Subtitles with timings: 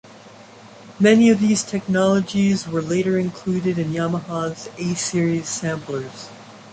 [0.99, 6.27] Many of these technologies were later included in Yamaha's A-series samplers.